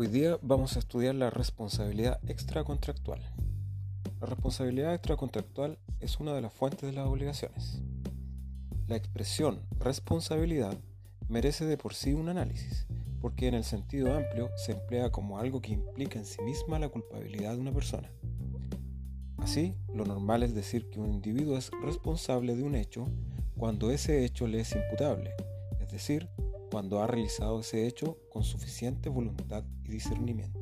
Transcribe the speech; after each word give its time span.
Hoy 0.00 0.06
día 0.06 0.38
vamos 0.42 0.76
a 0.76 0.78
estudiar 0.78 1.16
la 1.16 1.28
responsabilidad 1.28 2.20
extracontractual. 2.30 3.20
La 4.20 4.28
responsabilidad 4.28 4.94
extracontractual 4.94 5.76
es 5.98 6.20
una 6.20 6.34
de 6.34 6.40
las 6.40 6.52
fuentes 6.52 6.82
de 6.82 6.92
las 6.92 7.08
obligaciones. 7.08 7.82
La 8.86 8.94
expresión 8.94 9.60
responsabilidad 9.80 10.78
merece 11.28 11.64
de 11.64 11.76
por 11.76 11.94
sí 11.94 12.12
un 12.12 12.28
análisis, 12.28 12.86
porque 13.20 13.48
en 13.48 13.54
el 13.54 13.64
sentido 13.64 14.14
amplio 14.14 14.50
se 14.54 14.70
emplea 14.70 15.10
como 15.10 15.40
algo 15.40 15.60
que 15.60 15.72
implica 15.72 16.16
en 16.16 16.26
sí 16.26 16.40
misma 16.42 16.78
la 16.78 16.90
culpabilidad 16.90 17.54
de 17.54 17.60
una 17.60 17.72
persona. 17.72 18.08
Así, 19.38 19.74
lo 19.92 20.04
normal 20.04 20.44
es 20.44 20.54
decir 20.54 20.88
que 20.90 21.00
un 21.00 21.10
individuo 21.10 21.58
es 21.58 21.72
responsable 21.82 22.54
de 22.54 22.62
un 22.62 22.76
hecho 22.76 23.08
cuando 23.56 23.90
ese 23.90 24.24
hecho 24.24 24.46
le 24.46 24.60
es 24.60 24.76
imputable, 24.76 25.34
es 25.80 25.90
decir, 25.90 26.28
cuando 26.70 27.02
ha 27.02 27.08
realizado 27.08 27.58
ese 27.58 27.88
hecho 27.88 28.16
con 28.30 28.44
suficiente 28.44 29.08
voluntad 29.08 29.64
discernimiento. 29.88 30.58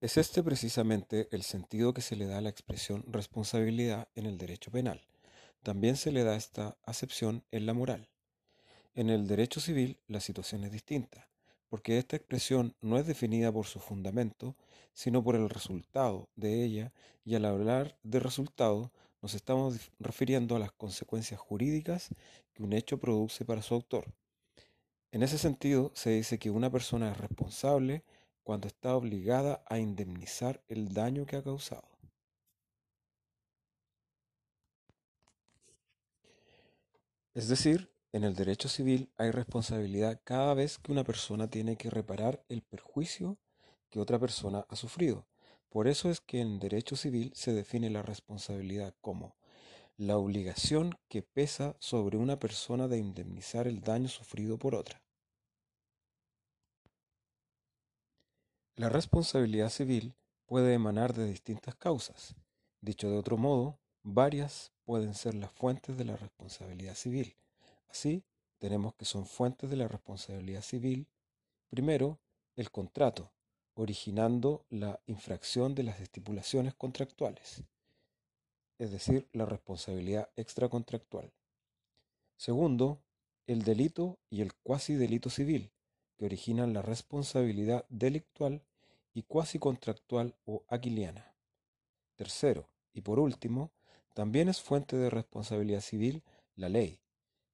Es 0.00 0.16
este 0.16 0.42
precisamente 0.42 1.28
el 1.30 1.42
sentido 1.42 1.92
que 1.92 2.00
se 2.00 2.16
le 2.16 2.26
da 2.26 2.38
a 2.38 2.40
la 2.40 2.48
expresión 2.48 3.04
responsabilidad 3.06 4.08
en 4.14 4.26
el 4.26 4.38
derecho 4.38 4.70
penal. 4.70 5.06
También 5.62 5.96
se 5.96 6.10
le 6.10 6.24
da 6.24 6.36
esta 6.36 6.78
acepción 6.84 7.44
en 7.50 7.66
la 7.66 7.74
moral. 7.74 8.08
En 8.94 9.10
el 9.10 9.28
derecho 9.28 9.60
civil 9.60 10.00
la 10.08 10.20
situación 10.20 10.64
es 10.64 10.72
distinta 10.72 11.29
porque 11.70 11.98
esta 11.98 12.16
expresión 12.16 12.74
no 12.82 12.98
es 12.98 13.06
definida 13.06 13.50
por 13.50 13.64
su 13.64 13.78
fundamento, 13.78 14.56
sino 14.92 15.22
por 15.22 15.36
el 15.36 15.48
resultado 15.48 16.28
de 16.36 16.64
ella, 16.64 16.92
y 17.24 17.36
al 17.36 17.44
hablar 17.46 17.96
de 18.02 18.20
resultado 18.20 18.92
nos 19.22 19.34
estamos 19.34 19.90
refiriendo 19.98 20.56
a 20.56 20.58
las 20.58 20.72
consecuencias 20.72 21.40
jurídicas 21.40 22.08
que 22.52 22.62
un 22.62 22.72
hecho 22.72 22.98
produce 22.98 23.44
para 23.44 23.62
su 23.62 23.74
autor. 23.74 24.12
En 25.12 25.22
ese 25.22 25.38
sentido, 25.38 25.92
se 25.94 26.10
dice 26.10 26.38
que 26.38 26.50
una 26.50 26.70
persona 26.70 27.12
es 27.12 27.18
responsable 27.18 28.02
cuando 28.42 28.66
está 28.66 28.96
obligada 28.96 29.62
a 29.66 29.78
indemnizar 29.78 30.62
el 30.68 30.92
daño 30.92 31.24
que 31.24 31.36
ha 31.36 31.42
causado. 31.42 31.88
Es 37.34 37.48
decir, 37.48 37.88
en 38.12 38.24
el 38.24 38.34
derecho 38.34 38.68
civil 38.68 39.08
hay 39.16 39.30
responsabilidad 39.30 40.20
cada 40.24 40.54
vez 40.54 40.78
que 40.78 40.90
una 40.90 41.04
persona 41.04 41.48
tiene 41.48 41.76
que 41.76 41.90
reparar 41.90 42.44
el 42.48 42.62
perjuicio 42.62 43.38
que 43.88 44.00
otra 44.00 44.18
persona 44.18 44.66
ha 44.68 44.76
sufrido. 44.76 45.26
Por 45.68 45.86
eso 45.86 46.10
es 46.10 46.20
que 46.20 46.40
en 46.40 46.58
derecho 46.58 46.96
civil 46.96 47.32
se 47.34 47.52
define 47.52 47.88
la 47.90 48.02
responsabilidad 48.02 48.94
como 49.00 49.36
la 49.96 50.16
obligación 50.16 50.98
que 51.08 51.22
pesa 51.22 51.76
sobre 51.78 52.16
una 52.16 52.38
persona 52.38 52.88
de 52.88 52.98
indemnizar 52.98 53.68
el 53.68 53.80
daño 53.80 54.08
sufrido 54.08 54.58
por 54.58 54.74
otra. 54.74 55.02
La 58.74 58.88
responsabilidad 58.88 59.68
civil 59.68 60.14
puede 60.46 60.74
emanar 60.74 61.12
de 61.12 61.26
distintas 61.26 61.76
causas. 61.76 62.34
Dicho 62.80 63.10
de 63.10 63.18
otro 63.18 63.36
modo, 63.36 63.78
varias 64.02 64.72
pueden 64.84 65.14
ser 65.14 65.34
las 65.34 65.52
fuentes 65.52 65.96
de 65.96 66.06
la 66.06 66.16
responsabilidad 66.16 66.94
civil. 66.94 67.36
Así, 67.90 68.22
tenemos 68.58 68.94
que 68.94 69.04
son 69.04 69.26
fuentes 69.26 69.68
de 69.68 69.76
la 69.76 69.88
responsabilidad 69.88 70.62
civil, 70.62 71.08
primero, 71.70 72.18
el 72.54 72.70
contrato, 72.70 73.32
originando 73.74 74.64
la 74.70 75.00
infracción 75.06 75.74
de 75.74 75.82
las 75.82 76.00
estipulaciones 76.00 76.74
contractuales, 76.74 77.64
es 78.78 78.92
decir, 78.92 79.28
la 79.32 79.44
responsabilidad 79.44 80.30
extracontractual. 80.36 81.32
Segundo, 82.36 83.02
el 83.46 83.62
delito 83.62 84.18
y 84.30 84.42
el 84.42 84.54
cuasi 84.54 84.94
delito 84.94 85.28
civil, 85.28 85.72
que 86.16 86.26
originan 86.26 86.72
la 86.72 86.82
responsabilidad 86.82 87.86
delictual 87.88 88.62
y 89.14 89.22
cuasi 89.24 89.58
contractual 89.58 90.36
o 90.44 90.62
aquiliana. 90.68 91.34
Tercero, 92.14 92.68
y 92.92 93.00
por 93.00 93.18
último, 93.18 93.72
también 94.14 94.48
es 94.48 94.60
fuente 94.60 94.96
de 94.96 95.10
responsabilidad 95.10 95.80
civil 95.80 96.22
la 96.54 96.68
ley, 96.68 97.00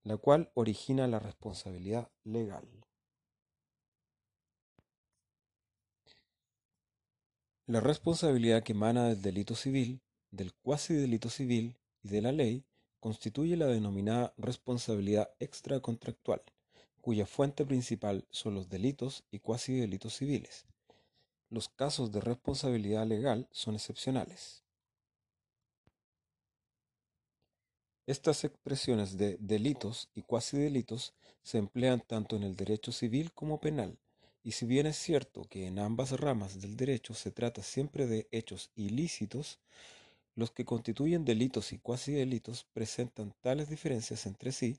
la 0.06 0.16
cual 0.16 0.52
origina 0.54 1.08
la 1.08 1.18
responsabilidad 1.18 2.08
legal. 2.22 2.64
La 7.66 7.80
responsabilidad 7.80 8.62
que 8.62 8.70
emana 8.72 9.08
del 9.08 9.20
delito 9.20 9.56
civil, 9.56 10.00
del 10.30 10.54
cuasi 10.54 10.94
delito 10.94 11.28
civil 11.28 11.76
y 12.04 12.10
de 12.10 12.22
la 12.22 12.30
ley 12.30 12.64
constituye 13.00 13.56
la 13.56 13.66
denominada 13.66 14.32
responsabilidad 14.36 15.28
extracontractual, 15.40 16.42
cuya 17.00 17.26
fuente 17.26 17.66
principal 17.66 18.28
son 18.30 18.54
los 18.54 18.68
delitos 18.68 19.24
y 19.32 19.40
cuasi 19.40 19.74
delitos 19.74 20.14
civiles. 20.14 20.66
Los 21.50 21.68
casos 21.68 22.12
de 22.12 22.20
responsabilidad 22.20 23.08
legal 23.08 23.48
son 23.50 23.74
excepcionales. 23.74 24.65
Estas 28.06 28.44
expresiones 28.44 29.16
de 29.18 29.36
delitos 29.40 30.08
y 30.14 30.22
cuasi 30.22 30.56
delitos 30.56 31.12
se 31.42 31.58
emplean 31.58 32.00
tanto 32.00 32.36
en 32.36 32.44
el 32.44 32.54
derecho 32.54 32.92
civil 32.92 33.32
como 33.32 33.58
penal, 33.58 33.98
y 34.44 34.52
si 34.52 34.64
bien 34.64 34.86
es 34.86 34.96
cierto 34.96 35.42
que 35.50 35.66
en 35.66 35.80
ambas 35.80 36.12
ramas 36.12 36.60
del 36.60 36.76
derecho 36.76 37.14
se 37.14 37.32
trata 37.32 37.64
siempre 37.64 38.06
de 38.06 38.28
hechos 38.30 38.70
ilícitos, 38.76 39.58
los 40.36 40.52
que 40.52 40.64
constituyen 40.64 41.24
delitos 41.24 41.72
y 41.72 41.78
cuasi 41.78 42.12
delitos 42.12 42.64
presentan 42.72 43.34
tales 43.40 43.68
diferencias 43.68 44.26
entre 44.26 44.52
sí 44.52 44.78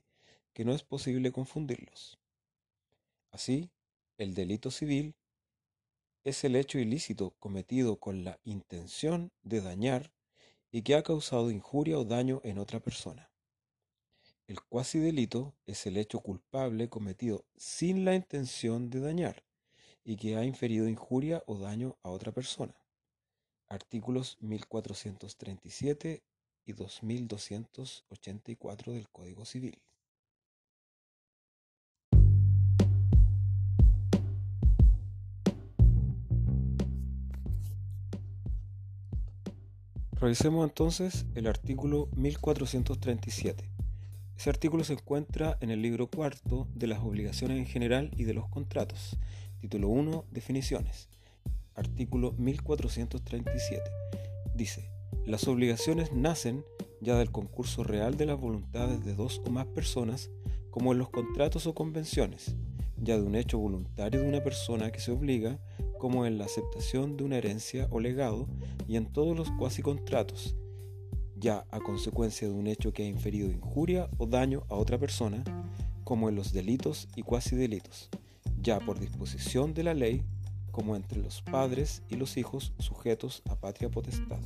que 0.54 0.64
no 0.64 0.72
es 0.72 0.82
posible 0.82 1.30
confundirlos. 1.30 2.18
Así, 3.30 3.68
el 4.16 4.32
delito 4.32 4.70
civil 4.70 5.14
es 6.24 6.44
el 6.44 6.56
hecho 6.56 6.78
ilícito 6.78 7.34
cometido 7.38 7.96
con 7.96 8.24
la 8.24 8.40
intención 8.44 9.32
de 9.42 9.60
dañar 9.60 10.12
y 10.70 10.82
que 10.82 10.94
ha 10.94 11.02
causado 11.02 11.50
injuria 11.50 11.98
o 11.98 12.04
daño 12.04 12.40
en 12.44 12.58
otra 12.58 12.80
persona. 12.80 13.30
El 14.46 14.60
cuasi 14.62 14.98
delito 14.98 15.54
es 15.66 15.86
el 15.86 15.96
hecho 15.96 16.20
culpable 16.20 16.88
cometido 16.88 17.44
sin 17.56 18.04
la 18.04 18.14
intención 18.14 18.90
de 18.90 19.00
dañar 19.00 19.44
y 20.04 20.16
que 20.16 20.36
ha 20.36 20.44
inferido 20.44 20.88
injuria 20.88 21.42
o 21.46 21.58
daño 21.58 21.96
a 22.02 22.10
otra 22.10 22.32
persona. 22.32 22.74
Artículos 23.66 24.38
1437 24.40 26.22
y 26.64 26.72
2284 26.72 28.92
del 28.92 29.08
Código 29.10 29.44
Civil. 29.44 29.82
Revisemos 40.20 40.68
entonces 40.68 41.26
el 41.36 41.46
artículo 41.46 42.08
1437. 42.16 43.70
Ese 44.36 44.50
artículo 44.50 44.82
se 44.82 44.94
encuentra 44.94 45.56
en 45.60 45.70
el 45.70 45.80
libro 45.80 46.08
cuarto 46.08 46.66
de 46.74 46.88
las 46.88 46.98
obligaciones 47.04 47.56
en 47.56 47.66
general 47.66 48.10
y 48.16 48.24
de 48.24 48.34
los 48.34 48.48
contratos. 48.48 49.16
Título 49.60 49.86
1, 49.86 50.24
definiciones. 50.32 51.08
Artículo 51.76 52.32
1437. 52.32 53.80
Dice, 54.56 54.90
las 55.24 55.46
obligaciones 55.46 56.12
nacen 56.12 56.64
ya 57.00 57.14
del 57.14 57.30
concurso 57.30 57.84
real 57.84 58.16
de 58.16 58.26
las 58.26 58.40
voluntades 58.40 59.04
de 59.04 59.14
dos 59.14 59.40
o 59.46 59.50
más 59.50 59.66
personas, 59.66 60.30
como 60.70 60.90
en 60.90 60.98
los 60.98 61.10
contratos 61.10 61.68
o 61.68 61.76
convenciones, 61.76 62.56
ya 62.96 63.16
de 63.16 63.22
un 63.22 63.36
hecho 63.36 63.58
voluntario 63.58 64.20
de 64.20 64.28
una 64.28 64.42
persona 64.42 64.90
que 64.90 64.98
se 64.98 65.12
obliga 65.12 65.60
como 65.98 66.26
en 66.26 66.38
la 66.38 66.44
aceptación 66.44 67.16
de 67.16 67.24
una 67.24 67.36
herencia 67.36 67.88
o 67.90 68.00
legado 68.00 68.46
y 68.86 68.96
en 68.96 69.06
todos 69.06 69.36
los 69.36 69.50
cuasi 69.52 69.82
contratos, 69.82 70.56
ya 71.36 71.66
a 71.70 71.80
consecuencia 71.80 72.48
de 72.48 72.54
un 72.54 72.66
hecho 72.66 72.92
que 72.92 73.02
ha 73.04 73.06
inferido 73.06 73.50
injuria 73.50 74.08
o 74.18 74.26
daño 74.26 74.64
a 74.68 74.74
otra 74.74 74.98
persona, 74.98 75.44
como 76.04 76.28
en 76.28 76.36
los 76.36 76.52
delitos 76.52 77.08
y 77.16 77.22
cuasi 77.22 77.56
delitos, 77.56 78.08
ya 78.60 78.80
por 78.80 78.98
disposición 78.98 79.74
de 79.74 79.82
la 79.82 79.94
ley, 79.94 80.22
como 80.70 80.96
entre 80.96 81.20
los 81.20 81.42
padres 81.42 82.02
y 82.08 82.16
los 82.16 82.36
hijos 82.36 82.72
sujetos 82.78 83.42
a 83.48 83.56
patria 83.56 83.90
potestad. 83.90 84.40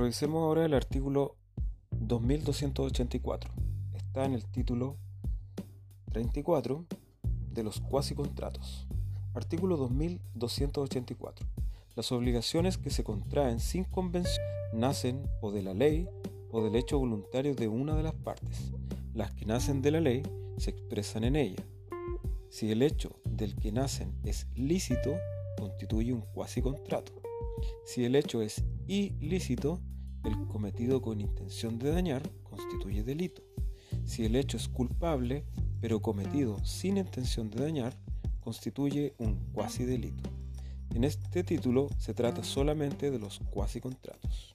Revisemos 0.00 0.40
ahora 0.40 0.64
el 0.64 0.72
artículo 0.72 1.36
2284. 1.90 3.52
Está 3.94 4.24
en 4.24 4.32
el 4.32 4.46
título 4.46 4.96
34 6.10 6.86
de 7.52 7.62
los 7.62 7.82
cuasi 7.82 8.14
contratos. 8.14 8.86
Artículo 9.34 9.76
2284. 9.76 11.46
Las 11.96 12.12
obligaciones 12.12 12.78
que 12.78 12.88
se 12.88 13.04
contraen 13.04 13.60
sin 13.60 13.84
convención 13.84 14.42
nacen 14.72 15.22
o 15.42 15.52
de 15.52 15.62
la 15.64 15.74
ley 15.74 16.08
o 16.50 16.64
del 16.64 16.76
hecho 16.76 16.98
voluntario 16.98 17.54
de 17.54 17.68
una 17.68 17.94
de 17.94 18.02
las 18.02 18.14
partes. 18.14 18.72
Las 19.12 19.32
que 19.32 19.44
nacen 19.44 19.82
de 19.82 19.90
la 19.90 20.00
ley 20.00 20.22
se 20.56 20.70
expresan 20.70 21.24
en 21.24 21.36
ella. 21.36 21.62
Si 22.48 22.72
el 22.72 22.80
hecho 22.80 23.20
del 23.26 23.54
que 23.54 23.70
nacen 23.70 24.14
es 24.24 24.46
lícito, 24.56 25.18
constituye 25.58 26.14
un 26.14 26.22
cuasi 26.22 26.62
contrato. 26.62 27.12
Si 27.84 28.02
el 28.06 28.16
hecho 28.16 28.40
es 28.40 28.64
ilícito, 28.90 29.80
el 30.24 30.46
cometido 30.48 31.00
con 31.00 31.20
intención 31.20 31.78
de 31.78 31.92
dañar 31.92 32.28
constituye 32.42 33.04
delito. 33.04 33.42
Si 34.04 34.24
el 34.24 34.34
hecho 34.34 34.56
es 34.56 34.68
culpable, 34.68 35.44
pero 35.80 36.02
cometido 36.02 36.58
sin 36.64 36.96
intención 36.96 37.50
de 37.50 37.62
dañar, 37.62 37.96
constituye 38.40 39.14
un 39.18 39.36
cuasi 39.52 39.84
delito. 39.84 40.28
En 40.92 41.04
este 41.04 41.44
título 41.44 41.88
se 41.98 42.14
trata 42.14 42.42
solamente 42.42 43.12
de 43.12 43.20
los 43.20 43.38
cuasi 43.50 43.80
contratos. 43.80 44.54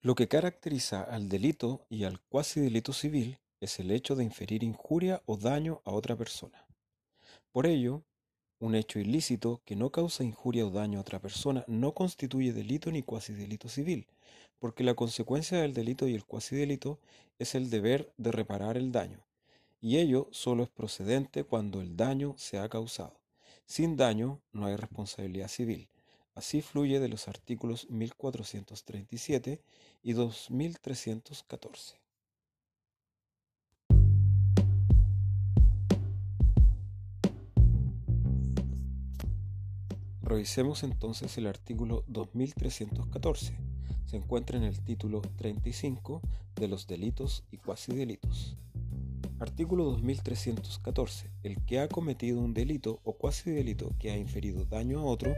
Lo 0.00 0.14
que 0.14 0.28
caracteriza 0.28 1.02
al 1.02 1.28
delito 1.28 1.86
y 1.90 2.04
al 2.04 2.20
cuasi 2.20 2.60
delito 2.60 2.92
civil 2.94 3.38
es 3.64 3.80
el 3.80 3.90
hecho 3.90 4.14
de 4.14 4.24
inferir 4.24 4.62
injuria 4.62 5.22
o 5.26 5.36
daño 5.36 5.80
a 5.84 5.92
otra 5.92 6.16
persona. 6.16 6.66
Por 7.50 7.66
ello, 7.66 8.02
un 8.60 8.74
hecho 8.74 8.98
ilícito 8.98 9.60
que 9.64 9.76
no 9.76 9.90
causa 9.90 10.22
injuria 10.22 10.66
o 10.66 10.70
daño 10.70 10.98
a 10.98 11.02
otra 11.02 11.20
persona 11.20 11.64
no 11.66 11.92
constituye 11.92 12.52
delito 12.52 12.90
ni 12.90 13.02
cuasi 13.02 13.32
delito 13.32 13.68
civil, 13.68 14.06
porque 14.58 14.84
la 14.84 14.94
consecuencia 14.94 15.58
del 15.58 15.74
delito 15.74 16.06
y 16.06 16.14
el 16.14 16.24
cuasi 16.24 16.56
delito 16.56 16.98
es 17.38 17.54
el 17.54 17.70
deber 17.70 18.12
de 18.16 18.32
reparar 18.32 18.76
el 18.76 18.92
daño, 18.92 19.24
y 19.80 19.98
ello 19.98 20.28
solo 20.30 20.62
es 20.62 20.70
procedente 20.70 21.44
cuando 21.44 21.80
el 21.80 21.96
daño 21.96 22.34
se 22.38 22.58
ha 22.58 22.68
causado. 22.68 23.18
Sin 23.66 23.96
daño 23.96 24.40
no 24.52 24.66
hay 24.66 24.76
responsabilidad 24.76 25.48
civil. 25.48 25.88
Así 26.34 26.62
fluye 26.62 27.00
de 27.00 27.08
los 27.08 27.28
artículos 27.28 27.88
1437 27.90 29.62
y 30.02 30.12
2314. 30.12 32.03
Revisemos 40.24 40.84
entonces 40.84 41.36
el 41.36 41.46
artículo 41.46 42.02
2314. 42.06 43.58
Se 44.06 44.16
encuentra 44.16 44.56
en 44.56 44.64
el 44.64 44.80
título 44.80 45.20
35 45.20 46.22
de 46.56 46.66
los 46.66 46.86
delitos 46.86 47.44
y 47.50 47.58
cuasi 47.58 47.94
delitos. 47.94 48.56
Artículo 49.38 49.84
2314. 49.84 51.30
El 51.42 51.62
que 51.66 51.78
ha 51.78 51.88
cometido 51.88 52.40
un 52.40 52.54
delito 52.54 53.00
o 53.04 53.18
cuasi 53.18 53.50
delito 53.50 53.92
que 53.98 54.12
ha 54.12 54.16
inferido 54.16 54.64
daño 54.64 55.00
a 55.00 55.04
otro 55.04 55.34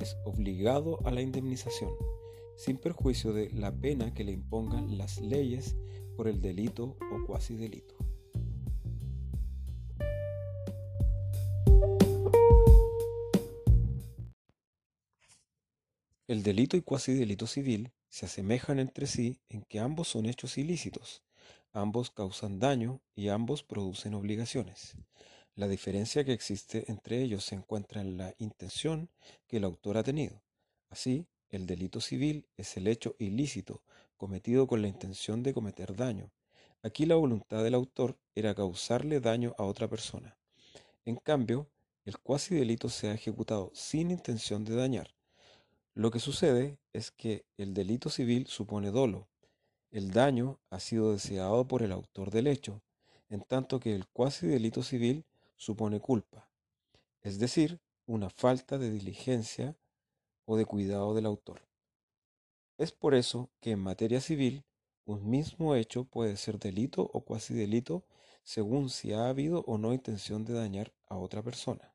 es 0.00 0.16
obligado 0.24 0.98
a 1.04 1.12
la 1.12 1.22
indemnización, 1.22 1.90
sin 2.56 2.76
perjuicio 2.76 3.32
de 3.32 3.50
la 3.52 3.70
pena 3.70 4.14
que 4.14 4.24
le 4.24 4.32
impongan 4.32 4.98
las 4.98 5.20
leyes 5.20 5.76
por 6.16 6.26
el 6.26 6.40
delito 6.40 6.96
o 7.12 7.24
cuasi 7.24 7.54
delito. 7.54 7.94
El 16.26 16.42
delito 16.42 16.78
y 16.78 16.80
cuasi 16.80 17.12
delito 17.12 17.46
civil 17.46 17.92
se 18.08 18.24
asemejan 18.24 18.78
entre 18.78 19.06
sí 19.06 19.42
en 19.50 19.60
que 19.60 19.78
ambos 19.78 20.08
son 20.08 20.24
hechos 20.24 20.56
ilícitos, 20.56 21.22
ambos 21.70 22.10
causan 22.10 22.58
daño 22.58 23.02
y 23.14 23.28
ambos 23.28 23.62
producen 23.62 24.14
obligaciones. 24.14 24.96
La 25.54 25.68
diferencia 25.68 26.24
que 26.24 26.32
existe 26.32 26.90
entre 26.90 27.20
ellos 27.20 27.44
se 27.44 27.56
encuentra 27.56 28.00
en 28.00 28.16
la 28.16 28.34
intención 28.38 29.10
que 29.46 29.58
el 29.58 29.64
autor 29.64 29.98
ha 29.98 30.02
tenido. 30.02 30.42
Así, 30.88 31.26
el 31.50 31.66
delito 31.66 32.00
civil 32.00 32.48
es 32.56 32.74
el 32.78 32.86
hecho 32.86 33.16
ilícito 33.18 33.82
cometido 34.16 34.66
con 34.66 34.80
la 34.80 34.88
intención 34.88 35.42
de 35.42 35.52
cometer 35.52 35.94
daño. 35.94 36.32
Aquí 36.82 37.04
la 37.04 37.16
voluntad 37.16 37.62
del 37.62 37.74
autor 37.74 38.18
era 38.34 38.54
causarle 38.54 39.20
daño 39.20 39.54
a 39.58 39.64
otra 39.64 39.88
persona. 39.88 40.38
En 41.04 41.16
cambio, 41.16 41.68
el 42.06 42.16
cuasi 42.16 42.54
delito 42.54 42.88
se 42.88 43.08
ha 43.08 43.14
ejecutado 43.14 43.70
sin 43.74 44.10
intención 44.10 44.64
de 44.64 44.74
dañar, 44.74 45.14
lo 45.94 46.10
que 46.10 46.18
sucede 46.18 46.76
es 46.92 47.12
que 47.12 47.44
el 47.56 47.72
delito 47.72 48.10
civil 48.10 48.48
supone 48.48 48.90
dolo. 48.90 49.28
El 49.92 50.10
daño 50.10 50.58
ha 50.70 50.80
sido 50.80 51.12
deseado 51.12 51.68
por 51.68 51.82
el 51.82 51.92
autor 51.92 52.32
del 52.32 52.48
hecho, 52.48 52.82
en 53.28 53.42
tanto 53.42 53.78
que 53.78 53.94
el 53.94 54.08
cuasi 54.08 54.48
delito 54.48 54.82
civil 54.82 55.24
supone 55.56 56.00
culpa, 56.00 56.48
es 57.22 57.38
decir, 57.38 57.80
una 58.06 58.28
falta 58.28 58.76
de 58.76 58.90
diligencia 58.90 59.76
o 60.46 60.56
de 60.56 60.66
cuidado 60.66 61.14
del 61.14 61.26
autor. 61.26 61.62
Es 62.76 62.90
por 62.90 63.14
eso 63.14 63.50
que 63.60 63.70
en 63.70 63.78
materia 63.78 64.20
civil 64.20 64.64
un 65.04 65.30
mismo 65.30 65.76
hecho 65.76 66.04
puede 66.04 66.36
ser 66.36 66.58
delito 66.58 67.08
o 67.12 67.20
cuasi 67.20 67.54
delito 67.54 68.04
según 68.42 68.90
si 68.90 69.12
ha 69.12 69.28
habido 69.28 69.60
o 69.60 69.78
no 69.78 69.94
intención 69.94 70.44
de 70.44 70.54
dañar 70.54 70.92
a 71.06 71.16
otra 71.16 71.42
persona. 71.42 71.93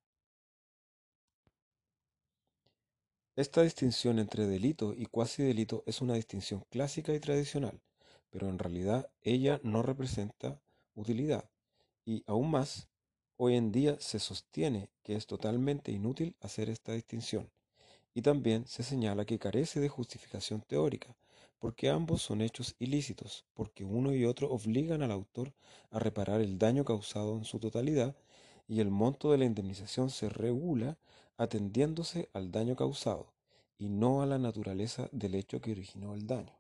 Esta 3.40 3.62
distinción 3.62 4.20
entre 4.20 4.48
delito 4.48 4.94
y 4.94 5.06
cuasi 5.06 5.44
delito 5.44 5.82
es 5.86 6.02
una 6.02 6.16
distinción 6.16 6.66
clásica 6.70 7.14
y 7.14 7.22
tradicional, 7.22 7.80
pero 8.32 8.50
en 8.50 8.60
realidad 8.60 9.10
ella 9.22 9.62
no 9.64 9.82
representa 9.82 10.60
utilidad. 10.94 11.50
Y 12.04 12.22
aún 12.28 12.52
más, 12.52 12.90
hoy 13.38 13.56
en 13.56 13.72
día 13.72 13.96
se 14.02 14.20
sostiene 14.20 14.90
que 15.04 15.16
es 15.16 15.26
totalmente 15.26 15.94
inútil 15.94 16.36
hacer 16.42 16.70
esta 16.70 16.92
distinción. 16.92 17.50
Y 18.14 18.24
también 18.24 18.68
se 18.68 18.84
señala 18.84 19.24
que 19.24 19.40
carece 19.40 19.80
de 19.80 19.88
justificación 19.88 20.60
teórica, 20.60 21.16
porque 21.60 21.88
ambos 21.90 22.22
son 22.22 22.42
hechos 22.42 22.76
ilícitos, 22.78 23.46
porque 23.54 23.86
uno 23.86 24.14
y 24.14 24.26
otro 24.26 24.52
obligan 24.52 25.02
al 25.02 25.12
autor 25.12 25.54
a 25.92 26.00
reparar 26.00 26.42
el 26.42 26.60
daño 26.60 26.84
causado 26.84 27.38
en 27.38 27.46
su 27.46 27.58
totalidad 27.58 28.18
y 28.68 28.82
el 28.82 28.92
monto 28.92 29.32
de 29.32 29.38
la 29.38 29.46
indemnización 29.46 30.10
se 30.10 30.28
regula 30.28 30.98
atendiéndose 31.40 32.30
al 32.34 32.52
daño 32.52 32.76
causado 32.76 33.34
y 33.80 33.90
no 33.90 34.22
a 34.22 34.26
la 34.26 34.38
naturaleza 34.38 35.08
del 35.14 35.36
hecho 35.36 35.62
que 35.62 35.72
originó 35.72 36.14
el 36.14 36.28
daño. 36.28 36.54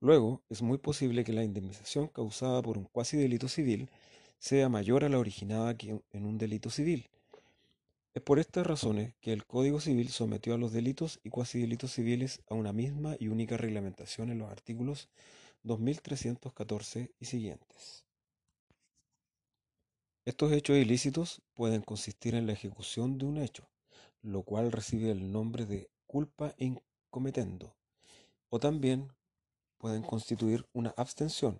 Luego, 0.00 0.42
es 0.50 0.60
muy 0.60 0.78
posible 0.78 1.22
que 1.24 1.32
la 1.32 1.44
indemnización 1.44 2.08
causada 2.08 2.60
por 2.62 2.76
un 2.76 2.84
cuasi 2.84 3.16
delito 3.16 3.48
civil 3.48 3.88
sea 4.38 4.68
mayor 4.68 5.04
a 5.04 5.08
la 5.08 5.18
originada 5.18 5.76
que 5.76 6.02
en 6.10 6.26
un 6.26 6.36
delito 6.36 6.68
civil. 6.68 7.08
Es 8.12 8.22
por 8.22 8.40
estas 8.40 8.66
razones 8.66 9.14
que 9.20 9.32
el 9.32 9.46
Código 9.46 9.78
Civil 9.78 10.08
sometió 10.08 10.54
a 10.54 10.58
los 10.58 10.72
delitos 10.72 11.20
y 11.22 11.30
cuasi 11.30 11.60
delitos 11.60 11.92
civiles 11.92 12.40
a 12.48 12.54
una 12.54 12.72
misma 12.72 13.14
y 13.20 13.28
única 13.28 13.56
reglamentación 13.56 14.30
en 14.30 14.38
los 14.38 14.50
artículos 14.50 15.08
2314 15.62 17.12
y 17.20 17.24
siguientes. 17.26 18.09
Estos 20.30 20.52
hechos 20.52 20.76
ilícitos 20.76 21.42
pueden 21.54 21.82
consistir 21.82 22.36
en 22.36 22.46
la 22.46 22.52
ejecución 22.52 23.18
de 23.18 23.26
un 23.26 23.36
hecho, 23.36 23.68
lo 24.22 24.44
cual 24.44 24.70
recibe 24.70 25.10
el 25.10 25.32
nombre 25.32 25.66
de 25.66 25.90
culpa 26.06 26.54
in 26.56 26.80
cometendo, 27.10 27.74
o 28.48 28.60
también 28.60 29.12
pueden 29.76 30.02
constituir 30.02 30.68
una 30.72 30.94
abstención, 30.96 31.58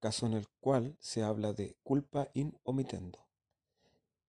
caso 0.00 0.26
en 0.26 0.32
el 0.32 0.48
cual 0.58 0.96
se 0.98 1.22
habla 1.22 1.52
de 1.52 1.76
culpa 1.84 2.26
in 2.34 2.58
omitendo. 2.64 3.24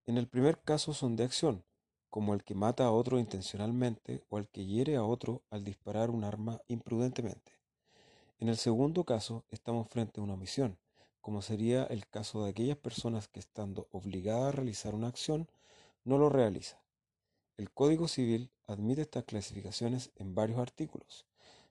En 0.06 0.20
el 0.20 0.28
primer 0.28 0.62
caso 0.62 0.94
son 0.94 1.16
de 1.16 1.24
acción, 1.24 1.64
como 2.12 2.36
el 2.36 2.44
que 2.44 2.54
mata 2.54 2.86
a 2.86 2.92
otro 2.92 3.18
intencionalmente 3.18 4.24
o 4.30 4.38
el 4.38 4.48
que 4.50 4.68
hiere 4.68 4.98
a 4.98 5.04
otro 5.04 5.42
al 5.50 5.64
disparar 5.64 6.12
un 6.12 6.24
arma 6.26 6.62
imprudentemente. 6.68 7.54
En 8.38 8.50
el 8.50 8.58
segundo 8.58 9.04
caso 9.04 9.46
estamos 9.50 9.90
frente 9.90 10.20
a 10.20 10.24
una 10.24 10.36
omisión, 10.36 10.78
como 11.24 11.42
sería 11.42 11.86
el 11.86 12.06
caso 12.06 12.44
de 12.44 12.50
aquellas 12.50 12.76
personas 12.76 13.30
que 13.30 13.40
estando 13.40 13.88
obligadas 13.94 14.50
a 14.50 14.52
realizar 14.52 14.94
una 14.94 15.08
acción, 15.08 15.48
no 16.04 16.18
lo 16.18 16.28
realiza. 16.28 16.82
El 17.56 17.72
Código 17.72 18.10
Civil 18.10 18.52
admite 18.68 19.04
estas 19.04 19.24
clasificaciones 19.24 20.12
en 20.18 20.36
varios 20.36 20.60
artículos, 20.60 21.26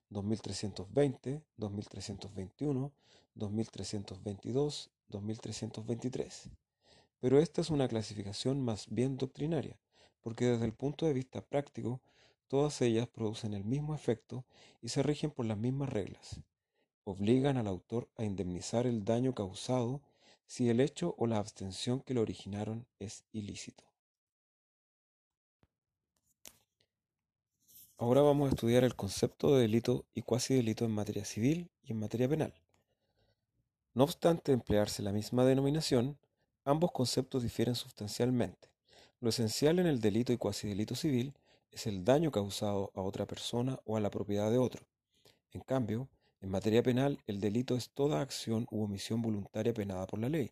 2320, 0.09 1.43
2321, 1.57 2.91
2322, 3.35 4.89
2323. 5.09 6.49
Pero 7.19 7.37
esta 7.37 7.61
es 7.61 7.69
una 7.69 7.87
clasificación 7.87 8.59
más 8.59 8.87
bien 8.89 9.17
doctrinaria, 9.17 9.77
porque 10.21 10.45
desde 10.45 10.65
el 10.65 10.73
punto 10.73 11.05
de 11.05 11.13
vista 11.13 11.41
práctico, 11.41 12.01
todas 12.47 12.81
ellas 12.81 13.07
producen 13.07 13.53
el 13.53 13.65
mismo 13.65 13.93
efecto 13.93 14.45
y 14.81 14.89
se 14.89 15.03
rigen 15.03 15.29
por 15.29 15.45
las 15.45 15.59
mismas 15.59 15.89
reglas 15.89 16.41
obligan 17.03 17.57
al 17.57 17.67
autor 17.67 18.09
a 18.17 18.23
indemnizar 18.23 18.87
el 18.87 19.05
daño 19.05 19.33
causado 19.33 20.01
si 20.45 20.69
el 20.69 20.79
hecho 20.79 21.15
o 21.17 21.27
la 21.27 21.37
abstención 21.37 22.01
que 22.01 22.13
lo 22.13 22.21
originaron 22.21 22.85
es 22.99 23.23
ilícito. 23.31 23.83
Ahora 27.97 28.21
vamos 28.21 28.47
a 28.47 28.53
estudiar 28.53 28.83
el 28.83 28.95
concepto 28.95 29.55
de 29.55 29.61
delito 29.61 30.05
y 30.13 30.21
cuasi 30.21 30.55
delito 30.55 30.85
en 30.85 30.91
materia 30.91 31.25
civil 31.25 31.69
y 31.83 31.91
en 31.91 31.99
materia 31.99 32.27
penal. 32.27 32.53
No 33.93 34.03
obstante 34.03 34.51
emplearse 34.51 35.03
la 35.03 35.11
misma 35.11 35.45
denominación, 35.45 36.17
Ambos 36.65 36.93
conceptos 36.93 37.43
difieren 37.43 37.75
sustancialmente. 37.75 38.69
Lo 39.19 39.29
esencial 39.29 39.79
en 39.79 39.87
el 39.87 39.99
delito 39.99 40.31
y 40.31 40.37
cuasi 40.37 40.69
delito 40.69 40.95
civil 40.95 41.33
es 41.71 41.87
el 41.87 42.05
daño 42.05 42.31
causado 42.31 42.89
a 42.95 43.01
otra 43.01 43.25
persona 43.25 43.79
o 43.83 43.97
a 43.97 43.99
la 43.99 44.09
propiedad 44.09 44.49
de 44.49 44.59
otro. 44.59 44.85
En 45.51 45.59
cambio, 45.59 46.07
en 46.43 46.51
materia 46.51 46.83
penal, 46.83 47.17
el 47.25 47.39
delito 47.39 47.77
es 47.77 47.89
toda 47.89 48.19
acción 48.19 48.67
u 48.69 48.83
omisión 48.83 49.21
voluntaria 49.21 49.73
penada 49.73 50.05
por 50.05 50.19
la 50.19 50.27
ley, 50.27 50.51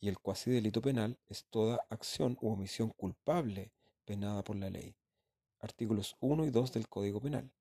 y 0.00 0.08
el 0.08 0.18
cuasi 0.18 0.50
delito 0.50 0.82
penal 0.82 1.16
es 1.28 1.44
toda 1.44 1.78
acción 1.90 2.36
u 2.40 2.50
omisión 2.50 2.90
culpable 2.90 3.70
penada 4.04 4.42
por 4.42 4.56
la 4.56 4.68
ley. 4.68 4.96
Artículos 5.60 6.16
1 6.18 6.44
y 6.46 6.50
2 6.50 6.72
del 6.72 6.88
Código 6.88 7.20
Penal. 7.20 7.52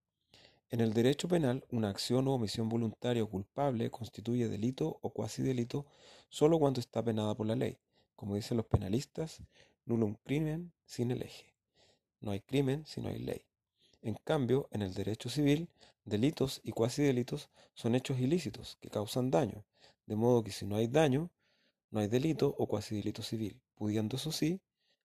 En 0.71 0.81
el 0.81 0.91
derecho 0.91 1.27
penal, 1.27 1.63
una 1.69 1.89
acción 1.89 2.27
o 2.27 2.33
omisión 2.33 2.67
voluntaria 2.67 3.23
o 3.23 3.29
culpable 3.29 3.91
constituye 3.91 4.47
delito 4.47 4.97
o 5.03 5.11
cuasi 5.11 5.43
delito 5.43 5.85
solo 6.29 6.57
cuando 6.57 6.79
está 6.79 7.03
penada 7.03 7.35
por 7.35 7.45
la 7.45 7.55
ley. 7.55 7.77
Como 8.15 8.33
dicen 8.33 8.57
los 8.57 8.65
penalistas, 8.65 9.39
un 9.85 10.15
crimen 10.23 10.71
sin 10.85 11.11
el 11.11 11.21
eje. 11.21 11.53
No 12.21 12.31
hay 12.31 12.39
crimen 12.39 12.87
si 12.87 13.01
no 13.01 13.09
hay 13.09 13.19
ley. 13.19 13.50
En 14.01 14.15
cambio, 14.15 14.67
en 14.71 14.81
el 14.81 14.93
derecho 14.93 15.29
civil, 15.29 15.69
delitos 16.05 16.61
y 16.63 16.71
cuasi 16.71 17.03
delitos 17.03 17.49
son 17.73 17.95
hechos 17.95 18.19
ilícitos 18.19 18.77
que 18.81 18.89
causan 18.89 19.31
daño, 19.31 19.63
de 20.05 20.15
modo 20.15 20.43
que 20.43 20.51
si 20.51 20.65
no 20.65 20.75
hay 20.75 20.87
daño, 20.87 21.29
no 21.89 21.99
hay 21.99 22.07
delito 22.07 22.55
o 22.57 22.67
cuasi 22.67 22.95
delito 22.95 23.21
civil, 23.21 23.61
pudiendo 23.75 24.17
eso 24.17 24.31
sí 24.31 24.61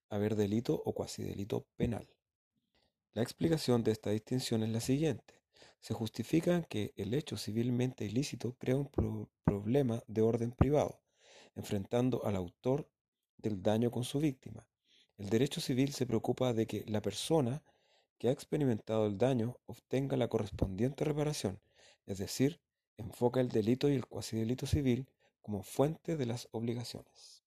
haber 0.08 0.36
delito 0.36 0.82
o 0.84 0.92
cuasi 0.92 1.22
delito 1.22 1.66
penal. 1.76 2.08
La 3.12 3.22
explicación 3.22 3.82
de 3.82 3.92
esta 3.92 4.10
distinción 4.10 4.62
es 4.62 4.70
la 4.70 4.80
siguiente 4.80 5.36
se 5.80 5.94
justifica 5.94 6.62
que 6.62 6.92
el 6.96 7.14
hecho 7.14 7.36
civilmente 7.36 8.04
ilícito 8.04 8.56
crea 8.58 8.76
un 8.76 9.28
problema 9.44 10.02
de 10.08 10.20
orden 10.20 10.50
privado, 10.50 11.00
enfrentando 11.54 12.24
al 12.24 12.34
autor 12.34 12.88
del 13.36 13.62
daño 13.62 13.90
con 13.90 14.02
su 14.02 14.18
víctima. 14.18 14.66
El 15.16 15.28
derecho 15.28 15.60
civil 15.60 15.92
se 15.92 16.04
preocupa 16.04 16.52
de 16.52 16.66
que 16.66 16.84
la 16.88 17.00
persona 17.00 17.62
que 18.18 18.28
ha 18.28 18.32
experimentado 18.32 19.06
el 19.06 19.18
daño 19.18 19.58
obtenga 19.66 20.16
la 20.16 20.28
correspondiente 20.28 21.04
reparación, 21.04 21.60
es 22.06 22.18
decir, 22.18 22.60
enfoca 22.96 23.40
el 23.40 23.48
delito 23.48 23.88
y 23.88 23.94
el 23.94 24.06
cuasi 24.06 24.36
delito 24.36 24.66
civil 24.66 25.06
como 25.42 25.62
fuente 25.62 26.16
de 26.16 26.26
las 26.26 26.48
obligaciones. 26.52 27.42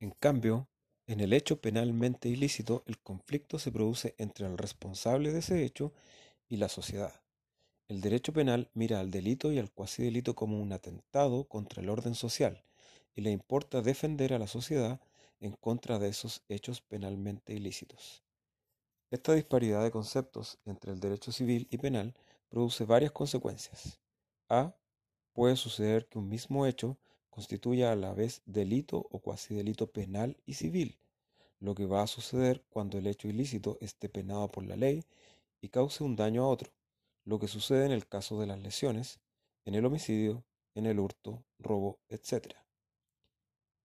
En 0.00 0.10
cambio, 0.10 0.68
en 1.06 1.20
el 1.20 1.32
hecho 1.32 1.60
penalmente 1.60 2.28
ilícito, 2.28 2.82
el 2.86 2.98
conflicto 2.98 3.58
se 3.58 3.72
produce 3.72 4.14
entre 4.18 4.46
el 4.46 4.58
responsable 4.58 5.32
de 5.32 5.40
ese 5.40 5.64
hecho 5.64 5.92
y 6.48 6.56
la 6.56 6.68
sociedad. 6.68 7.20
El 7.88 8.00
derecho 8.00 8.32
penal 8.32 8.70
mira 8.72 9.00
al 9.00 9.10
delito 9.10 9.52
y 9.52 9.58
al 9.58 9.70
cuasi 9.70 10.02
delito 10.02 10.34
como 10.34 10.60
un 10.60 10.72
atentado 10.72 11.44
contra 11.44 11.82
el 11.82 11.90
orden 11.90 12.14
social 12.14 12.64
y 13.14 13.20
le 13.20 13.30
importa 13.30 13.82
defender 13.82 14.32
a 14.32 14.38
la 14.38 14.46
sociedad 14.46 15.00
en 15.44 15.52
contra 15.52 15.98
de 15.98 16.08
esos 16.08 16.42
hechos 16.48 16.80
penalmente 16.80 17.52
ilícitos. 17.52 18.24
Esta 19.10 19.34
disparidad 19.34 19.82
de 19.82 19.90
conceptos 19.90 20.58
entre 20.64 20.90
el 20.90 21.00
derecho 21.00 21.32
civil 21.32 21.68
y 21.70 21.76
penal 21.76 22.14
produce 22.48 22.86
varias 22.86 23.12
consecuencias. 23.12 24.00
A. 24.48 24.74
Puede 25.34 25.56
suceder 25.56 26.08
que 26.08 26.18
un 26.18 26.30
mismo 26.30 26.64
hecho 26.64 26.96
constituya 27.28 27.92
a 27.92 27.96
la 27.96 28.14
vez 28.14 28.40
delito 28.46 29.06
o 29.10 29.18
cuasi 29.18 29.54
delito 29.54 29.92
penal 29.92 30.38
y 30.46 30.54
civil, 30.54 30.98
lo 31.60 31.74
que 31.74 31.84
va 31.84 32.02
a 32.02 32.06
suceder 32.06 32.64
cuando 32.70 32.96
el 32.96 33.06
hecho 33.06 33.28
ilícito 33.28 33.76
esté 33.82 34.08
penado 34.08 34.48
por 34.48 34.64
la 34.64 34.76
ley 34.76 35.04
y 35.60 35.68
cause 35.68 36.04
un 36.04 36.16
daño 36.16 36.44
a 36.44 36.48
otro, 36.48 36.72
lo 37.24 37.38
que 37.38 37.48
sucede 37.48 37.84
en 37.84 37.92
el 37.92 38.06
caso 38.06 38.40
de 38.40 38.46
las 38.46 38.60
lesiones, 38.60 39.20
en 39.66 39.74
el 39.74 39.84
homicidio, 39.84 40.42
en 40.74 40.86
el 40.86 40.98
hurto, 40.98 41.44
robo, 41.58 41.98
etc. 42.08 42.54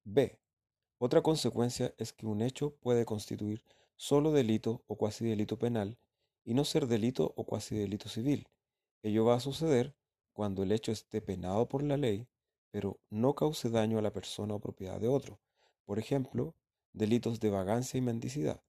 B. 0.05 0.38
Otra 0.99 1.21
consecuencia 1.23 1.93
es 1.97 2.13
que 2.13 2.27
un 2.27 2.41
hecho 2.41 2.75
puede 2.75 3.05
constituir 3.05 3.63
solo 3.95 4.31
delito 4.31 4.83
o 4.87 4.97
cuasi 4.97 5.25
delito 5.25 5.57
penal 5.57 5.97
y 6.43 6.53
no 6.53 6.65
ser 6.65 6.87
delito 6.87 7.33
o 7.35 7.45
cuasi 7.45 7.75
delito 7.75 8.09
civil. 8.09 8.47
Ello 9.01 9.23
va 9.23 9.35
a 9.35 9.39
suceder 9.39 9.95
cuando 10.33 10.61
el 10.61 10.73
hecho 10.73 10.91
esté 10.91 11.21
penado 11.21 11.67
por 11.67 11.83
la 11.83 11.97
ley 11.97 12.27
pero 12.71 12.99
no 13.09 13.33
cause 13.33 13.69
daño 13.69 13.97
a 13.97 14.01
la 14.01 14.13
persona 14.13 14.53
o 14.53 14.59
propiedad 14.59 14.99
de 14.99 15.07
otro, 15.07 15.39
por 15.85 15.99
ejemplo, 15.99 16.53
delitos 16.93 17.39
de 17.39 17.49
vagancia 17.49 17.97
y 17.97 18.01
mendicidad. 18.01 18.61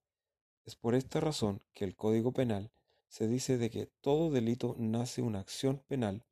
Es 0.65 0.77
por 0.77 0.95
esta 0.95 1.21
razón 1.21 1.63
que 1.75 1.85
el 1.85 1.97
Código 1.97 2.33
Penal 2.33 2.71
se 3.09 3.27
dice 3.27 3.59
de 3.59 3.71
que 3.71 3.87
todo 4.01 4.31
delito 4.31 4.77
nace 4.79 5.21
una 5.21 5.41
acción 5.41 5.83
penal 5.89 6.25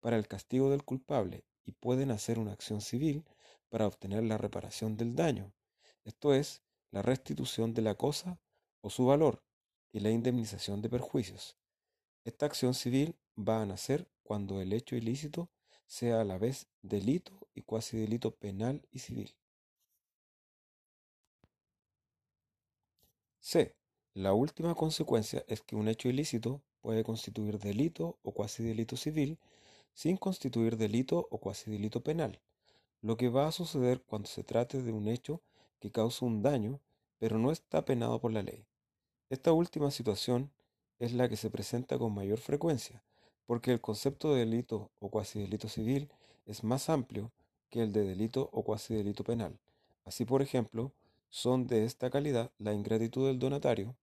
para 0.00 0.16
el 0.16 0.28
castigo 0.28 0.70
del 0.70 0.84
culpable 0.84 1.44
y 1.64 1.72
puede 1.72 2.04
nacer 2.04 2.38
una 2.38 2.52
acción 2.52 2.80
civil 2.80 3.24
para 3.68 3.86
obtener 3.86 4.24
la 4.24 4.38
reparación 4.38 4.96
del 4.96 5.14
daño, 5.14 5.52
esto 6.04 6.34
es, 6.34 6.62
la 6.90 7.02
restitución 7.02 7.74
de 7.74 7.82
la 7.82 7.94
cosa 7.94 8.40
o 8.80 8.90
su 8.90 9.06
valor 9.06 9.42
y 9.92 10.00
la 10.00 10.10
indemnización 10.10 10.82
de 10.82 10.88
perjuicios. 10.88 11.56
Esta 12.24 12.46
acción 12.46 12.74
civil 12.74 13.16
va 13.36 13.62
a 13.62 13.66
nacer 13.66 14.08
cuando 14.22 14.60
el 14.60 14.72
hecho 14.72 14.96
ilícito 14.96 15.50
sea 15.86 16.20
a 16.20 16.24
la 16.24 16.38
vez 16.38 16.68
delito 16.82 17.48
y 17.54 17.62
cuasi 17.62 17.96
delito 17.96 18.34
penal 18.34 18.86
y 18.90 18.98
civil. 19.00 19.34
C. 23.40 23.76
La 24.14 24.32
última 24.32 24.74
consecuencia 24.74 25.44
es 25.46 25.60
que 25.60 25.76
un 25.76 25.88
hecho 25.88 26.08
ilícito 26.08 26.62
puede 26.80 27.04
constituir 27.04 27.58
delito 27.58 28.18
o 28.22 28.32
cuasi 28.32 28.62
delito 28.62 28.96
civil 28.96 29.38
sin 29.92 30.16
constituir 30.16 30.76
delito 30.76 31.28
o 31.30 31.38
cuasi 31.38 31.70
delito 31.70 32.02
penal, 32.02 32.40
lo 33.06 33.16
que 33.16 33.28
va 33.28 33.46
a 33.46 33.52
suceder 33.52 34.02
cuando 34.02 34.26
se 34.26 34.42
trate 34.42 34.82
de 34.82 34.90
un 34.90 35.06
hecho 35.06 35.40
que 35.78 35.92
causa 35.92 36.26
un 36.26 36.42
daño 36.42 36.80
pero 37.20 37.38
no 37.38 37.52
está 37.52 37.84
penado 37.84 38.20
por 38.20 38.32
la 38.32 38.42
ley. 38.42 38.64
Esta 39.30 39.52
última 39.52 39.92
situación 39.92 40.50
es 40.98 41.12
la 41.12 41.28
que 41.28 41.36
se 41.36 41.48
presenta 41.48 41.98
con 41.98 42.12
mayor 42.12 42.40
frecuencia, 42.40 43.04
porque 43.46 43.70
el 43.70 43.80
concepto 43.80 44.34
de 44.34 44.40
delito 44.40 44.90
o 44.98 45.08
cuasi 45.08 45.38
delito 45.38 45.68
civil 45.68 46.10
es 46.46 46.64
más 46.64 46.88
amplio 46.88 47.30
que 47.70 47.80
el 47.80 47.92
de 47.92 48.02
delito 48.02 48.48
o 48.50 48.62
cuasi 48.64 48.94
delito 48.94 49.22
penal. 49.22 49.56
Así, 50.04 50.24
por 50.24 50.42
ejemplo, 50.42 50.90
son 51.30 51.68
de 51.68 51.84
esta 51.84 52.10
calidad 52.10 52.50
la 52.58 52.72
ingratitud 52.72 53.28
del 53.28 53.38
donatario, 53.38 53.94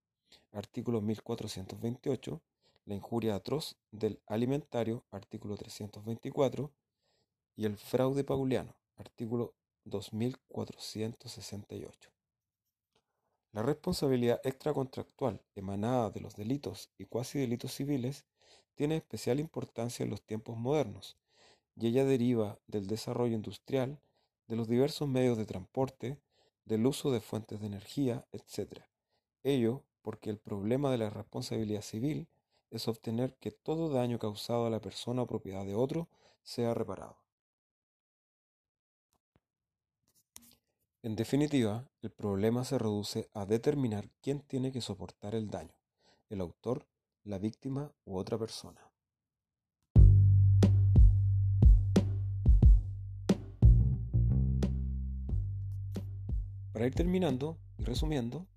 artículo 0.53 1.01
1428, 1.01 2.39
la 2.85 2.95
injuria 2.95 3.35
atroz 3.35 3.75
del 3.91 4.21
alimentario, 4.27 5.03
artículo 5.11 5.57
324, 5.57 6.71
y 7.57 7.65
el 7.65 7.75
fraude 7.75 8.23
pauliano, 8.23 8.73
artículo 8.97 9.53
2468. 9.85 12.09
La 13.51 13.61
responsabilidad 13.61 14.41
extracontractual 14.43 15.41
emanada 15.55 16.09
de 16.09 16.21
los 16.21 16.35
delitos 16.35 16.89
y 16.97 17.05
cuasi 17.05 17.39
delitos 17.39 17.73
civiles 17.73 18.25
tiene 18.75 18.97
especial 18.97 19.39
importancia 19.39 20.03
en 20.03 20.09
los 20.09 20.23
tiempos 20.23 20.57
modernos, 20.57 21.17
y 21.75 21.87
ella 21.87 22.05
deriva 22.05 22.59
del 22.67 22.87
desarrollo 22.87 23.35
industrial, 23.35 23.99
de 24.47 24.55
los 24.55 24.67
diversos 24.67 25.07
medios 25.07 25.37
de 25.37 25.45
transporte, 25.45 26.19
del 26.65 26.85
uso 26.85 27.11
de 27.11 27.21
fuentes 27.21 27.59
de 27.59 27.67
energía, 27.67 28.25
etc. 28.31 28.83
Ello 29.43 29.83
porque 30.01 30.29
el 30.29 30.37
problema 30.37 30.91
de 30.91 30.97
la 30.97 31.09
responsabilidad 31.09 31.81
civil 31.81 32.27
es 32.71 32.87
obtener 32.87 33.35
que 33.35 33.51
todo 33.51 33.89
daño 33.89 34.19
causado 34.19 34.65
a 34.65 34.69
la 34.69 34.81
persona 34.81 35.21
o 35.21 35.27
propiedad 35.27 35.65
de 35.65 35.75
otro 35.75 36.09
sea 36.41 36.73
reparado. 36.73 37.22
En 41.05 41.17
definitiva, 41.17 41.89
el 42.01 42.11
problema 42.11 42.63
se 42.63 42.77
reduce 42.77 43.29
a 43.33 43.45
determinar 43.45 44.09
quién 44.21 44.39
tiene 44.39 44.71
que 44.71 44.79
soportar 44.79 45.35
el 45.35 45.49
daño, 45.49 45.75
el 46.29 46.39
autor 46.39 46.87
la 47.25 47.39
víctima 47.39 47.91
u 48.05 48.15
otra 48.15 48.37
persona. 48.37 48.79
Para 56.71 56.87
ir 56.87 56.95
terminando 56.95 57.57
y 57.77 57.83
resumiendo, 57.83 58.47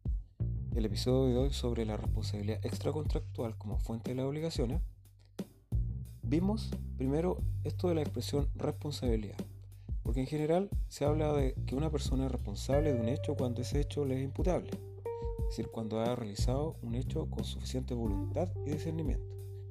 el 0.77 0.85
episodio 0.85 1.35
de 1.35 1.39
hoy 1.41 1.53
sobre 1.53 1.85
la 1.85 1.97
responsabilidad 1.97 2.65
extracontractual 2.65 3.59
como 3.59 3.81
fuente 3.81 4.11
de 4.13 4.19
las 4.19 4.27
obligaciones, 4.27 4.83
vimos 6.23 6.71
primero 6.97 7.39
esto 7.65 7.89
de 7.89 7.97
la 7.97 8.03
expresión 8.03 8.49
responsabilidad, 8.55 9.37
porque 10.07 10.21
en 10.21 10.29
general 10.29 10.71
se 10.87 11.05
habla 11.05 11.33
de 11.33 11.55
que 11.67 11.75
una 11.75 11.91
persona 11.91 12.27
es 12.27 12.33
responsable 12.33 12.93
de 12.93 13.01
un 13.01 13.09
hecho 13.09 13.35
cuando 13.35 13.63
ese 13.63 13.81
hecho 13.81 14.05
le 14.05 14.15
es 14.15 14.23
imputable 14.23 14.71
es 14.71 15.57
decir, 15.57 15.69
cuando 15.69 16.01
ha 16.01 16.15
realizado 16.15 16.77
un 16.83 16.95
hecho 16.95 17.29
con 17.29 17.45
suficiente 17.45 17.95
voluntad 17.95 18.49
y 18.65 18.71
discernimiento. 18.71 19.27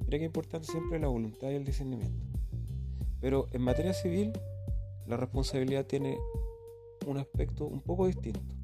Mira 0.06 0.20
que 0.20 0.26
importante 0.26 0.68
siempre 0.68 1.00
la 1.00 1.08
voluntad 1.08 1.50
y 1.50 1.56
el 1.56 1.66
discernimiento. 1.66 2.26
Pero 3.20 3.48
en 3.52 3.62
materia 3.62 3.94
civil, 3.94 4.34
la 5.08 5.18
responsabilidad 5.18 5.86
tiene 5.86 6.18
un 7.06 7.18
aspecto 7.18 7.66
un 7.66 7.82
poco 7.82 8.08
distinto, 8.08 8.56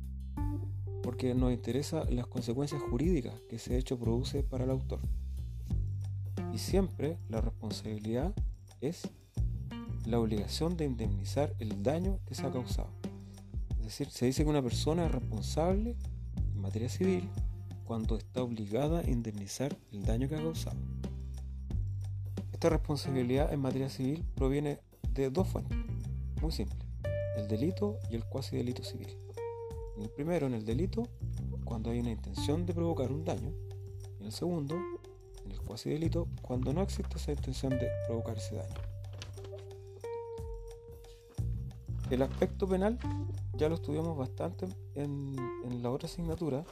porque 1.04 1.34
nos 1.34 1.51
interesa 1.51 2.06
las 2.10 2.28
consecuencias 2.28 2.82
jurídicas 2.82 3.42
que 3.50 3.58
ese 3.58 3.78
hecho 3.78 3.98
produce 3.98 4.44
para 4.44 4.63
el 4.63 4.70
autor. 4.70 5.00
Y 6.54 6.60
siempre 6.60 7.18
la 7.30 7.42
responsabilidad 7.42 8.34
es 8.82 9.10
la 10.05 10.20
obligación 10.20 10.77
de 10.77 10.86
indemnizar 10.86 11.53
el 11.60 11.84
daño 11.84 12.20
que 12.25 12.36
se 12.36 12.46
ha 12.46 12.51
causado. 12.51 12.89
Es 13.79 13.86
decir, 13.86 14.10
se 14.10 14.25
dice 14.25 14.43
que 14.43 14.50
una 14.50 14.62
persona 14.62 15.05
es 15.05 15.12
responsable 15.12 15.96
en 16.36 16.62
materia 16.62 16.89
civil 16.89 17.29
cuando 17.86 18.17
está 18.17 18.41
obligada 18.41 19.00
a 19.00 19.10
indemnizar 19.10 19.77
el 19.91 20.03
daño 20.05 20.29
que 20.29 20.36
ha 20.36 20.41
causado. 20.41 20.77
Esta 22.53 22.70
responsabilidad 22.70 23.51
en 23.51 23.60
materia 23.60 23.89
civil 23.89 24.24
proviene 24.36 24.79
de 25.13 25.29
dos 25.29 25.48
fuentes, 25.48 25.77
muy 26.41 26.51
simples, 26.51 26.88
el 27.36 27.48
delito 27.48 27.98
y 28.10 28.15
el 28.15 28.24
cuasi 28.24 28.55
delito 28.55 28.84
civil. 28.84 29.17
En 29.98 30.03
el 30.03 30.10
primero, 30.10 30.48
en 30.48 30.53
el 30.53 30.65
delito, 30.65 31.08
cuando 31.65 31.91
hay 31.91 32.00
una 32.00 32.12
intención 32.12 32.65
de 32.65 32.74
provocar 32.74 33.12
un 33.12 33.25
daño, 33.25 33.51
en 34.20 34.25
el 34.25 34.31
segundo, 34.31 34.75
en 35.46 35.51
el 35.51 35.60
cuasi 35.62 35.89
delito, 35.89 36.27
cuando 36.41 36.74
no 36.74 36.81
existe 36.81 37.17
esa 37.17 37.31
intención 37.31 37.72
de 37.72 37.89
provocar 38.08 38.38
ese 38.38 38.55
daño. 38.55 38.80
El 42.12 42.22
aspecto 42.24 42.68
penal 42.68 43.00
ya 43.56 43.70
lo 43.70 43.75
estudiamos 43.75 44.18
bastante 44.18 44.68
en, 44.96 45.34
la 45.82 45.89
otra 45.89 46.10
asignatura 46.10 46.65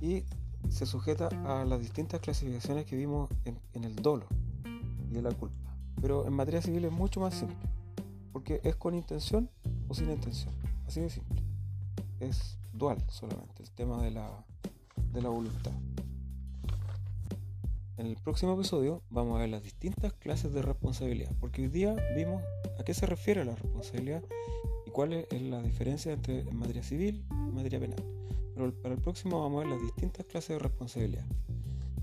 y 0.00 0.22
se 0.70 0.86
sujeta 0.86 1.28
a 1.44 1.64
las 1.64 1.80
distintas 1.80 2.20
clasificaciones 2.20 2.86
que 2.86 2.94
vimos 2.94 3.28
en, 3.44 3.84
el 3.84 3.96
dolo 3.96 4.26
y 5.10 5.14
de 5.14 5.22
la 5.22 5.32
culpa. 5.32 5.74
Pero 6.00 6.24
en 6.24 6.34
materia 6.34 6.62
civil 6.62 6.84
es 6.84 6.92
mucho 6.92 7.18
más 7.18 7.34
simple, 7.34 7.58
porque 8.32 8.60
es 8.62 8.76
con 8.76 8.94
intención 8.94 9.50
o 9.88 9.94
sin 9.94 10.08
intención, 10.08 10.54
así 10.86 11.00
de 11.00 11.10
simple. 11.10 11.42
Es 12.20 12.58
dual 12.72 13.04
solamente 13.08 13.64
el 13.64 13.72
tema 13.72 14.00
de 14.04 14.12
la, 14.12 14.44
de 15.12 15.20
la 15.20 15.30
voluntad. 15.30 15.72
En 17.96 18.06
el 18.06 18.14
próximo 18.14 18.54
episodio 18.54 19.02
vamos 19.10 19.36
a 19.36 19.40
ver 19.40 19.48
las 19.48 19.64
distintas 19.64 20.12
clases 20.12 20.52
de 20.52 20.62
responsabilidad, 20.62 21.32
porque 21.40 21.62
hoy 21.62 21.68
día 21.68 21.96
vimos 22.14 22.40
a 22.78 22.84
qué 22.84 22.94
se 22.94 23.06
refiere 23.06 23.44
la 23.44 23.54
responsabilidad 23.54 24.22
y 24.86 24.90
cuál 24.90 25.12
es 25.12 25.42
la 25.42 25.62
diferencia 25.62 26.12
entre 26.12 26.40
en 26.40 26.56
materia 26.56 26.82
civil 26.82 27.24
y 27.30 27.52
materia 27.52 27.80
penal. 27.80 28.02
Pero 28.54 28.72
para 28.82 28.94
el 28.94 29.00
próximo 29.00 29.40
vamos 29.42 29.60
a 29.60 29.68
ver 29.68 29.74
las 29.74 29.82
distintas 29.82 30.26
clases 30.26 30.50
de 30.50 30.58
responsabilidad, 30.58 31.26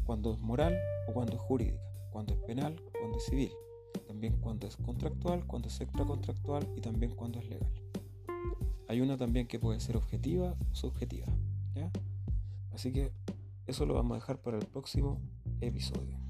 cuando 0.06 0.34
es 0.34 0.40
moral 0.40 0.78
o 1.08 1.14
cuando 1.14 1.34
es 1.34 1.42
jurídica, 1.42 1.82
cuando 2.12 2.34
es 2.34 2.40
penal, 2.40 2.82
cuando 3.00 3.18
es 3.18 3.26
civil, 3.26 3.52
también 4.08 4.38
cuando 4.40 4.68
es 4.68 4.78
contractual, 4.78 5.46
cuando 5.46 5.68
es 5.68 5.82
extracontractual 5.82 6.68
y 6.76 6.82
también 6.82 7.16
cuando 7.16 7.40
es 7.40 7.50
legal. 7.50 7.72
Hay 8.88 9.02
una 9.02 9.18
también 9.18 9.48
que 9.48 9.60
puede 9.60 9.80
ser 9.80 9.98
objetiva 9.98 10.56
o 10.72 10.76
subjetiva. 10.76 11.28
Así 12.72 12.92
que 12.92 13.12
eso 13.68 13.86
lo 13.86 13.94
vamos 13.94 14.12
a 14.12 14.20
dejar 14.20 14.38
para 14.42 14.58
el 14.58 14.66
próximo 14.66 15.20
episodio. 15.62 16.25